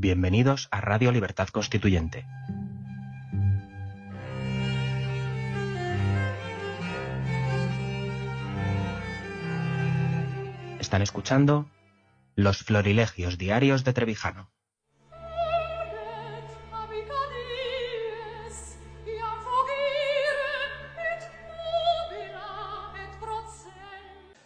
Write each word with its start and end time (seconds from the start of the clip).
Bienvenidos 0.00 0.68
a 0.70 0.80
Radio 0.80 1.10
Libertad 1.10 1.48
Constituyente. 1.48 2.24
Están 10.78 11.02
escuchando 11.02 11.68
Los 12.36 12.58
Florilegios 12.58 13.38
Diarios 13.38 13.82
de 13.82 13.92
Trevijano. 13.92 14.52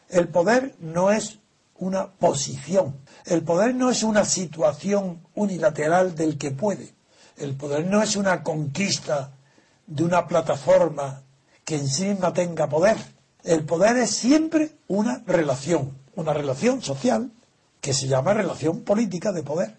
El 0.09 0.29
poder 0.29 0.77
no 0.81 1.11
es 1.11 1.42
una 1.83 2.13
posición. 2.13 2.97
El 3.27 3.43
poder 3.43 3.75
no 3.75 3.91
es 3.91 4.05
una 4.05 4.25
situación 4.25 5.21
unilateral 5.35 6.15
del 6.15 6.39
que 6.39 6.53
puede. 6.53 6.95
El 7.37 7.57
poder 7.57 7.87
no 7.87 8.03
es 8.03 8.15
una 8.15 8.45
conquista 8.45 9.33
de 9.87 10.05
una 10.05 10.29
plataforma 10.29 11.23
que 11.65 11.77
en 11.77 11.89
sí 11.89 12.05
misma 12.05 12.33
tenga 12.33 12.69
poder. 12.69 12.97
El 13.43 13.65
poder 13.65 13.97
es 13.97 14.11
siempre 14.11 14.71
una 14.87 15.23
relación, 15.27 15.99
una 16.15 16.33
relación 16.33 16.83
social 16.83 17.33
que 17.81 17.93
se 17.93 18.07
llama 18.07 18.33
relación 18.33 18.83
política 18.83 19.33
de 19.33 19.43
poder. 19.43 19.77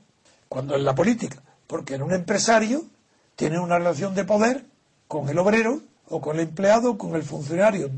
Cuando 0.49 0.75
en 0.75 0.83
la 0.83 0.93
política, 0.93 1.41
porque 1.67 1.95
en 1.95 2.03
un 2.03 2.13
empresario 2.13 2.83
tiene 3.37 3.59
una 3.59 3.77
relación 3.77 4.13
de 4.13 4.25
poder 4.25 4.65
con 5.07 5.29
el 5.29 5.39
obrero 5.39 5.79
o 6.09 6.19
con 6.19 6.35
el 6.35 6.47
empleado 6.49 6.91
o 6.91 6.97
con 6.97 7.15
el 7.15 7.23
funcionario 7.23 7.91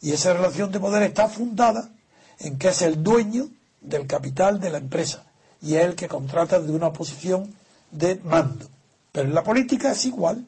y 0.00 0.12
esa 0.12 0.32
relación 0.32 0.70
de 0.70 0.78
poder 0.78 1.02
está 1.02 1.28
fundada 1.28 1.90
en 2.40 2.58
que 2.58 2.68
es 2.68 2.82
el 2.82 3.02
dueño 3.02 3.48
del 3.80 4.06
capital 4.06 4.60
de 4.60 4.70
la 4.70 4.78
empresa 4.78 5.24
y 5.60 5.74
es 5.74 5.84
el 5.84 5.94
que 5.94 6.08
contrata 6.08 6.60
de 6.60 6.72
una 6.72 6.92
posición 6.92 7.54
de 7.90 8.16
mando. 8.16 8.66
Pero 9.12 9.28
en 9.28 9.34
la 9.34 9.42
política 9.42 9.92
es 9.92 10.04
igual. 10.06 10.46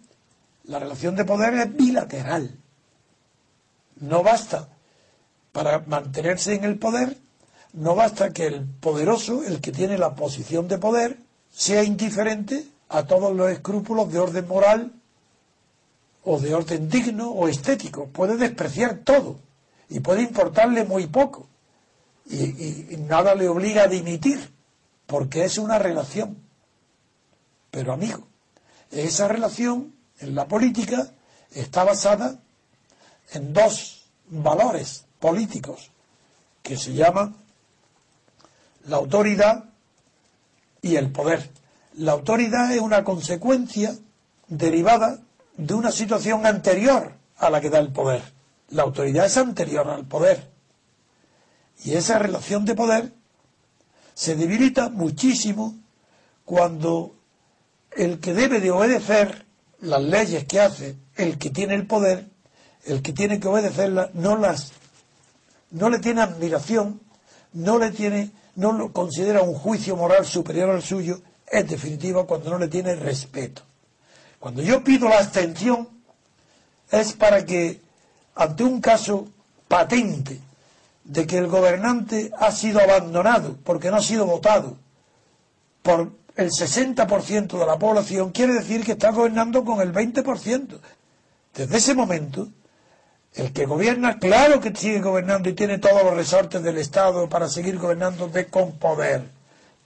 La 0.65 0.79
relación 0.79 1.17
de 1.17 1.25
poder 1.25 1.55
es 1.55 1.75
bilateral. 1.77 2.57
No 3.97 4.23
basta 4.23 4.69
para 5.53 5.81
mantenerse 5.81 6.55
en 6.55 6.65
el 6.65 6.79
poder, 6.79 7.17
no 7.73 7.95
basta 7.95 8.31
que 8.31 8.47
el 8.47 8.65
poderoso, 8.65 9.43
el 9.45 9.61
que 9.61 9.73
tiene 9.73 9.99
la 9.99 10.15
posición 10.15 10.69
de 10.69 10.79
poder, 10.79 11.19
sea 11.53 11.83
indiferente 11.83 12.67
a 12.89 13.05
todos 13.05 13.35
los 13.35 13.51
escrúpulos 13.51 14.13
de 14.13 14.19
orden 14.21 14.47
moral 14.47 14.93
o 16.25 16.39
de 16.39 16.55
orden 16.55 16.89
digno 16.89 17.31
o 17.31 17.49
estético. 17.49 18.07
Puede 18.07 18.37
despreciar 18.37 19.01
todo 19.05 19.39
y 19.89 20.01
puede 20.01 20.23
importarle 20.23 20.85
muy 20.85 21.07
poco 21.09 21.49
y, 22.31 22.97
nada 23.09 23.35
le 23.35 23.49
obliga 23.49 23.85
a 23.85 23.89
dimitir, 23.89 24.53
porque 25.07 25.45
es 25.45 25.59
una 25.59 25.79
relación. 25.79 26.39
Pero 27.71 27.93
amigo, 27.93 28.27
esa 28.91 29.29
relación 29.29 29.95
en 30.21 30.35
la 30.35 30.47
política 30.47 31.13
está 31.53 31.85
basada 31.85 32.41
en 33.33 33.53
dos 33.53 34.05
valores 34.29 35.07
políticos 35.19 35.91
que 36.63 36.77
se 36.77 36.95
llaman 36.95 37.35
la 38.87 38.97
autoridad 38.97 39.65
y 40.83 40.97
el 40.97 41.11
poder. 41.11 41.51
La 41.95 42.13
autoridad 42.13 42.73
es 42.73 42.81
una 42.81 43.05
consecuencia 43.05 43.97
derivada 44.49 45.19
de 45.57 45.75
una 45.75 45.91
situación 45.91 46.47
anterior 46.47 47.13
a 47.37 47.51
la 47.51 47.61
que 47.61 47.71
da 47.71 47.79
el 47.79 47.93
poder. 47.93 48.23
La 48.69 48.83
autoridad 48.83 49.27
es 49.27 49.37
anterior 49.37 49.89
al 49.89 50.07
poder. 50.07 50.49
Y 51.85 51.95
esa 51.95 52.19
relación 52.19 52.65
de 52.65 52.75
poder 52.75 53.13
se 54.15 54.37
debilita 54.37 54.91
muchísimo 54.91 55.75
cuando 56.45 57.15
el 57.93 58.21
que 58.21 58.35
debe 58.35 58.61
de 58.61 58.71
obedecer 58.71 59.47
las 59.81 60.03
leyes 60.03 60.45
que 60.45 60.61
hace, 60.61 60.97
el 61.17 61.39
que 61.39 61.51
tiene 61.51 61.75
el 61.75 61.87
poder, 61.87 62.29
el 62.85 63.03
que 63.03 63.13
tiene 63.13 63.41
que 63.41 63.49
obedecerlas, 63.49 64.15
no 64.15 64.37
las, 64.37 64.73
no 65.71 65.89
le 65.89 65.99
tiene 65.99 66.21
admiración, 66.21 67.01
no 67.53 67.79
le 67.79 67.91
tiene, 67.91 68.31
no 68.57 68.73
lo 68.73 68.93
considera 68.93 69.43
un 69.43 69.55
juicio 69.55 69.97
moral 69.97 70.27
superior 70.27 70.71
al 70.71 70.83
suyo, 70.83 71.21
es 71.47 71.69
definitiva 71.69 72.27
cuando 72.27 72.51
no 72.51 72.59
le 72.59 72.69
tiene 72.69 72.95
respeto. 72.95 73.63
Cuando 74.39 74.63
yo 74.63 74.85
pido 74.85 75.09
la 75.09 75.19
abstención 75.19 75.89
es 76.91 77.13
para 77.13 77.45
que 77.45 77.81
ante 78.35 78.65
un 78.65 78.81
caso 78.81 79.29
patente 79.69 80.41
de 81.11 81.27
que 81.27 81.39
el 81.39 81.49
gobernante 81.49 82.31
ha 82.39 82.53
sido 82.53 82.79
abandonado 82.81 83.57
porque 83.65 83.91
no 83.91 83.97
ha 83.97 84.03
sido 84.03 84.27
votado 84.27 84.77
por 85.83 86.13
el 86.37 86.51
60% 86.51 87.59
de 87.59 87.67
la 87.67 87.79
población, 87.81 88.31
quiere 88.31 88.55
decir 88.55 88.85
que 88.85 88.93
está 88.93 89.11
gobernando 89.11 89.65
con 89.65 89.81
el 89.81 89.93
20%. 89.93 90.79
Desde 91.53 91.77
ese 91.77 91.95
momento, 91.95 92.47
el 93.35 93.53
que 93.53 93.67
gobierna, 93.67 94.21
claro 94.21 94.61
que 94.61 94.73
sigue 94.73 95.01
gobernando 95.01 95.49
y 95.49 95.55
tiene 95.55 95.79
todos 95.79 96.05
los 96.05 96.15
resortes 96.15 96.63
del 96.63 96.79
Estado 96.79 97.29
para 97.29 97.49
seguir 97.49 97.79
gobernando 97.79 98.29
de 98.29 98.47
con 98.47 98.79
poder, 98.79 99.25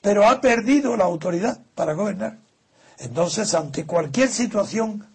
pero 0.03 0.29
ha 0.29 0.43
perdido 0.43 0.95
la 0.95 1.05
autoridad 1.05 1.59
para 1.75 1.95
gobernar. 1.95 2.37
Entonces, 2.99 3.55
ante 3.55 3.87
cualquier 3.87 4.29
situación 4.29 5.09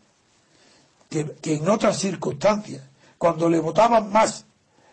que, 1.08 1.36
que 1.40 1.54
en 1.54 1.70
otras 1.70 2.00
circunstancias, 2.00 2.82
cuando 3.20 3.48
le 3.48 3.60
votaban 3.60 4.12
más 4.12 4.46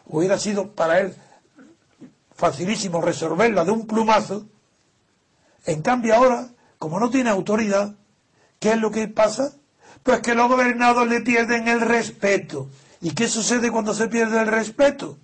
hubiera 0.09 0.39
sido 0.39 0.73
para 0.73 1.01
él 1.01 1.15
facilísimo 2.35 3.01
resolverla 3.01 3.65
de 3.65 3.71
un 3.71 3.87
plumazo. 3.87 4.47
En 5.65 5.83
cambio 5.83 6.15
ahora, 6.15 6.49
como 6.79 7.01
no 7.01 7.11
tiene 7.11 7.31
autoridad, 7.31 7.95
¿qué 8.61 8.73
es 8.73 8.79
lo 8.79 8.91
que 8.91 9.09
pasa? 9.09 9.53
Pues 10.03 10.21
que 10.21 10.35
los 10.35 10.49
gobernados 10.49 11.09
le 11.09 11.21
pierden 11.23 11.69
el 11.69 11.81
respeto. 11.81 12.69
¿Y 13.01 13.13
qué 13.13 13.29
sucede 13.29 13.71
cuando 13.71 13.95
se 13.95 14.09
pierde 14.09 14.41
el 14.41 14.47
respeto? 14.47 15.19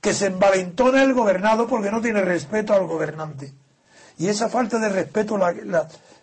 Que 0.00 0.14
se 0.14 0.26
envalentona 0.26 1.02
el 1.02 1.14
gobernado 1.14 1.66
porque 1.66 1.90
no 1.90 2.00
tiene 2.00 2.22
respeto 2.22 2.72
al 2.72 2.86
gobernante. 2.86 3.52
Y 4.18 4.28
esa 4.28 4.48
falta 4.48 4.78
de 4.78 4.88
respeto 4.88 5.38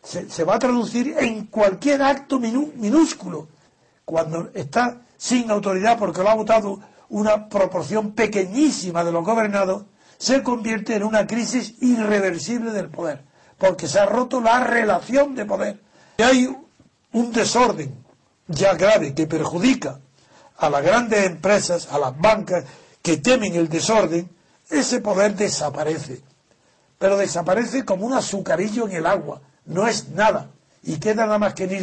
se, 0.04 0.30
se, 0.30 0.44
va 0.44 0.56
a 0.56 0.60
traducir 0.60 1.16
en 1.18 1.48
cualquier 1.48 2.02
acto 2.02 2.40
minúsculo. 2.40 3.48
Cuando 4.04 4.50
está 4.54 5.02
sin 5.18 5.50
autoridad 5.50 5.98
porque 5.98 6.22
lo 6.22 6.30
ha 6.30 6.36
votado 6.36 6.80
una 7.10 7.50
proporción 7.50 8.12
pequeñísima 8.12 9.04
de 9.04 9.12
los 9.12 9.24
gobernados, 9.24 9.86
se 10.18 10.44
convierte 10.44 10.96
en 10.96 11.04
una 11.04 11.28
crisis 11.28 11.76
irreversible 11.82 12.72
del 12.72 12.90
poder, 12.90 13.24
porque 13.58 13.88
se 13.88 14.00
ha 14.00 14.06
roto 14.06 14.42
la 14.42 14.64
relación 14.64 15.36
de 15.36 15.46
poder. 15.46 15.82
Y 16.18 16.24
hay 16.24 16.58
un 17.12 17.32
desorden 17.32 18.04
ya 18.48 18.74
grave 18.74 19.14
que 19.14 19.28
perjudica 19.28 20.00
a 20.58 20.70
las 20.70 20.84
grandes 20.84 21.26
empresas, 21.26 21.88
a 21.92 22.00
las 22.00 22.18
bancas 22.18 22.64
que 23.02 23.18
temen 23.18 23.56
el 23.56 23.70
desorden, 23.70 24.30
ese 24.70 25.02
poder 25.02 25.36
desaparece. 25.36 26.22
Pero 26.98 27.18
desaparece 27.18 27.84
como 27.84 28.06
un 28.06 28.14
azucarillo 28.14 28.88
en 28.88 28.96
el 28.96 29.06
agua, 29.06 29.42
no 29.66 29.88
es 29.88 30.10
nada. 30.10 30.50
Y 30.84 30.98
queda 30.98 31.26
nada 31.26 31.40
más 31.40 31.54
que 31.54 31.68
ni, 31.68 31.80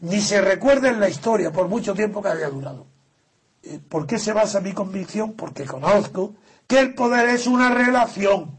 ni 0.00 0.20
se 0.20 0.40
recuerda 0.40 0.88
en 0.88 0.98
la 0.98 1.08
historia 1.08 1.52
por 1.52 1.68
mucho 1.68 1.94
tiempo 1.94 2.22
que 2.22 2.28
haya 2.28 2.48
durado. 2.48 2.86
Eh, 3.62 3.80
¿Por 3.88 4.06
qué 4.06 4.18
se 4.18 4.32
basa 4.32 4.60
mi 4.60 4.72
convicción? 4.72 5.32
Porque 5.34 5.64
conozco 5.64 6.34
que 6.66 6.78
el 6.80 6.94
poder 6.94 7.28
es 7.28 7.46
una 7.46 7.74
relación, 7.74 8.58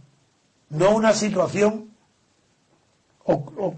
no 0.70 0.96
una 0.96 1.14
situación 1.14 1.92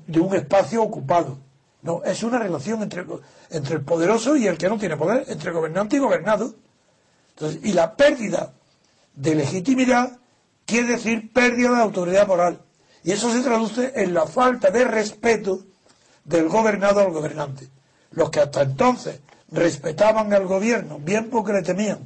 de 0.07 0.19
un 0.19 0.35
espacio 0.35 0.81
ocupado. 0.81 1.37
No, 1.81 2.01
es 2.03 2.23
una 2.23 2.39
relación 2.39 2.81
entre, 2.81 3.05
entre 3.49 3.75
el 3.75 3.81
poderoso 3.81 4.35
y 4.37 4.47
el 4.47 4.57
que 4.57 4.69
no 4.69 4.77
tiene 4.77 4.95
poder, 4.95 5.25
entre 5.27 5.51
gobernante 5.51 5.97
y 5.97 5.99
gobernado. 5.99 6.55
y 7.61 7.73
la 7.73 7.95
pérdida 7.95 8.53
de 9.15 9.35
legitimidad 9.35 10.17
quiere 10.65 10.87
decir 10.93 11.31
pérdida 11.33 11.71
de 11.71 11.81
autoridad 11.81 12.27
moral. 12.27 12.61
Y 13.03 13.11
eso 13.11 13.31
se 13.31 13.41
traduce 13.41 13.91
en 13.95 14.13
la 14.13 14.25
falta 14.25 14.71
de 14.71 14.85
respeto 14.85 15.59
del 16.23 16.47
gobernado 16.47 17.01
al 17.01 17.11
gobernante. 17.11 17.67
Los 18.11 18.29
que 18.29 18.39
hasta 18.39 18.61
entonces 18.61 19.19
respetaban 19.53 20.33
al 20.33 20.45
gobierno, 20.45 20.99
bien 20.99 21.29
porque 21.29 21.53
le 21.53 21.61
temían, 21.61 21.99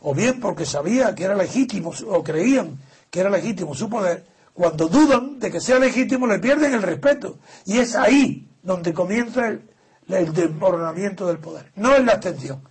o 0.00 0.14
bien 0.14 0.40
porque 0.40 0.66
sabía 0.66 1.14
que 1.14 1.24
era 1.24 1.34
legítimo, 1.34 1.92
o 2.08 2.24
creían 2.24 2.78
que 3.10 3.20
era 3.20 3.30
legítimo 3.30 3.74
su 3.74 3.88
poder, 3.88 4.24
cuando 4.52 4.88
dudan 4.88 5.38
de 5.38 5.50
que 5.50 5.60
sea 5.60 5.78
legítimo 5.78 6.26
le 6.26 6.38
pierden 6.38 6.74
el 6.74 6.82
respeto. 6.82 7.38
Y 7.66 7.78
es 7.78 7.94
ahí 7.94 8.48
donde 8.62 8.94
comienza 8.94 9.48
el, 9.48 9.68
el 10.08 10.32
desmoronamiento 10.32 11.26
del 11.26 11.38
poder. 11.38 11.70
No 11.76 11.94
en 11.94 12.06
la 12.06 12.12
abstención, 12.12 12.62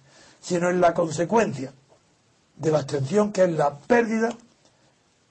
sino 0.41 0.69
en 0.69 0.81
la 0.81 0.93
consecuencia 0.93 1.71
de 2.55 2.71
la 2.71 2.79
abstención, 2.79 3.31
que 3.31 3.43
es 3.43 3.51
la 3.51 3.77
pérdida 3.77 4.29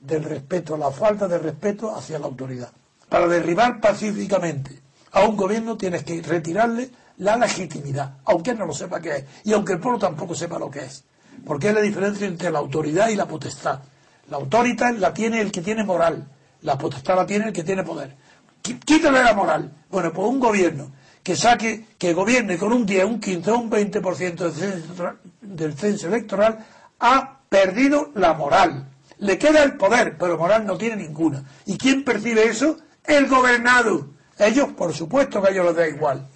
del 0.01 0.25
respeto, 0.25 0.77
la 0.77 0.91
falta 0.91 1.27
de 1.29 1.39
respeto 1.39 1.95
hacia 1.95 2.19
la 2.19 2.27
autoridad. 2.27 2.71
Para 3.09 3.29
derribar 3.29 3.81
pacíficamente 3.81 4.81
a 5.13 5.25
un 5.25 5.37
gobierno 5.37 5.77
tienes 5.77 6.05
que 6.05 6.21
retirarle 6.23 6.91
la 7.19 7.37
legitimidad, 7.37 8.19
aunque 8.25 8.51
él 8.51 8.59
no 8.59 8.67
lo 8.67 8.73
sepa 8.73 9.01
qué 9.01 9.17
es, 9.17 9.25
y 9.45 9.53
aunque 9.53 9.75
el 9.75 9.81
pueblo 9.81 9.99
tampoco 9.99 10.35
sepa 10.35 10.59
lo 10.59 10.71
que 10.71 10.81
es. 10.81 11.05
Porque 11.45 11.69
es 11.69 11.75
la 11.75 11.81
diferencia 11.81 12.27
entre 12.27 12.51
la 12.51 12.59
autoridad 12.59 13.09
y 13.09 13.17
la 13.17 13.27
potestad. 13.27 13.81
La 14.29 14.37
autoridad 14.37 14.95
la 14.95 15.13
tiene 15.13 15.41
el 15.41 15.51
que 15.51 15.63
tiene 15.63 15.85
moral, 15.85 16.29
la 16.63 16.79
potestad 16.79 17.17
la 17.17 17.27
tiene 17.27 17.47
el 17.47 17.53
que 17.53 17.65
tiene 17.65 17.83
poder. 17.83 18.17
Quítale 18.63 19.23
la 19.23 19.35
moral. 19.35 19.73
Bueno, 19.91 20.13
pues 20.13 20.29
un 20.29 20.39
gobierno 20.39 20.93
que 21.23 21.37
saque, 21.37 21.87
que 21.99 22.15
gobierne 22.15 22.59
con 22.59 22.73
un 22.73 22.87
10, 22.87 23.05
un 23.05 23.21
15, 23.21 23.53
un 23.53 23.71
20% 23.71 24.35
del 24.35 24.53
censo, 24.53 25.13
del 25.41 25.75
censo 25.75 26.09
electoral, 26.09 26.65
ha 27.01 27.41
perdido 27.49 28.11
la 28.15 28.35
moral. 28.35 28.89
Le 29.19 29.39
queda 29.39 29.63
el 29.63 29.77
poder, 29.77 30.17
pero 30.19 30.39
moral 30.39 30.67
no 30.67 30.77
tiene 30.77 30.97
ninguna. 30.97 31.45
¿Y 31.67 31.77
quién 31.77 32.05
percibe 32.05 32.45
eso? 32.45 32.77
El 33.05 33.29
gobernado. 33.29 34.09
Ellos, 34.39 34.71
por 34.73 34.93
supuesto 34.93 35.41
que 35.41 35.49
a 35.49 35.51
ellos 35.53 35.67
les 35.67 35.77
da 35.77 35.89
igual. 35.89 36.29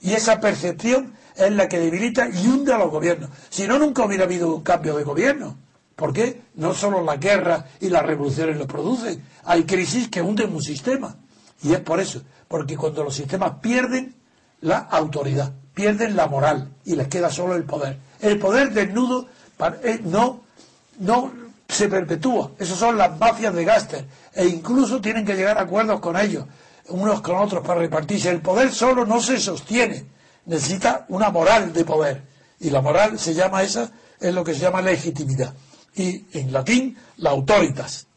Y 0.00 0.12
esa 0.12 0.40
percepción 0.40 1.14
es 1.36 1.52
la 1.52 1.68
que 1.68 1.78
debilita 1.78 2.28
y 2.28 2.46
hunde 2.46 2.72
a 2.72 2.78
los 2.78 2.90
gobiernos. 2.90 3.30
Si 3.50 3.66
no, 3.66 3.78
nunca 3.78 4.04
hubiera 4.04 4.24
habido 4.24 4.54
un 4.54 4.62
cambio 4.62 4.96
de 4.96 5.04
gobierno. 5.04 5.56
¿Por 5.96 6.12
qué? 6.12 6.42
No 6.54 6.74
solo 6.74 7.02
la 7.02 7.16
guerra 7.16 7.66
y 7.80 7.88
las 7.88 8.04
revoluciones 8.04 8.56
lo 8.56 8.66
producen. 8.66 9.22
Hay 9.44 9.64
crisis 9.64 10.08
que 10.08 10.22
hunden 10.22 10.54
un 10.54 10.62
sistema. 10.62 11.16
Y 11.62 11.72
es 11.72 11.80
por 11.80 12.00
eso. 12.00 12.22
Porque 12.46 12.76
cuando 12.76 13.02
los 13.02 13.14
sistemas 13.14 13.54
pierden 13.60 14.14
la 14.60 14.78
autoridad, 14.78 15.52
pierden 15.74 16.16
la 16.16 16.26
moral 16.26 16.70
y 16.84 16.94
les 16.94 17.08
queda 17.08 17.30
solo 17.30 17.56
el 17.56 17.64
poder. 17.64 17.98
El 18.20 18.38
poder 18.38 18.72
desnudo 18.72 19.28
eh, 19.82 20.00
no, 20.04 20.42
no 21.00 21.32
se 21.68 21.88
perpetúa. 21.88 22.52
Esas 22.58 22.78
son 22.78 22.96
las 22.96 23.18
mafias 23.18 23.54
de 23.54 23.64
Gaster. 23.64 24.04
E 24.34 24.46
incluso 24.46 25.00
tienen 25.00 25.24
que 25.24 25.34
llegar 25.34 25.58
a 25.58 25.62
acuerdos 25.62 26.00
con 26.00 26.16
ellos, 26.16 26.44
unos 26.88 27.20
con 27.20 27.36
otros, 27.36 27.64
para 27.64 27.80
repartirse. 27.80 28.30
El 28.30 28.40
poder 28.40 28.72
solo 28.72 29.06
no 29.06 29.20
se 29.20 29.38
sostiene. 29.38 30.06
Necesita 30.46 31.06
una 31.08 31.30
moral 31.30 31.72
de 31.72 31.84
poder. 31.84 32.22
Y 32.60 32.70
la 32.70 32.80
moral 32.80 33.18
se 33.18 33.34
llama 33.34 33.62
esa, 33.62 33.92
es 34.18 34.34
lo 34.34 34.42
que 34.42 34.54
se 34.54 34.60
llama 34.60 34.82
legitimidad. 34.82 35.54
Y 35.94 36.26
en 36.32 36.52
latín, 36.52 36.96
la 37.18 37.30
autoritas. 37.30 38.07